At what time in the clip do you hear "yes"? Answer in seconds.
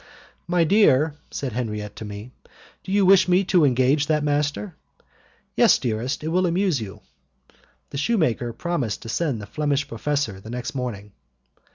5.55-5.77